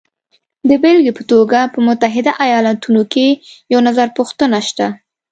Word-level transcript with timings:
د 0.69 0.71
بېلګې 0.81 1.13
په 1.17 1.23
توګه 1.31 1.59
په 1.73 1.79
متحده 1.87 2.31
ایالاتو 2.45 3.01
کې 3.13 3.27
یو 3.73 3.79
نظرپوښتنه 3.87 4.57
شته 4.67 4.85